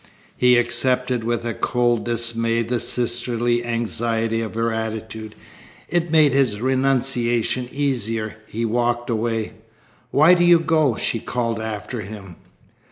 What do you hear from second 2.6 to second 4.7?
the sisterly anxiety of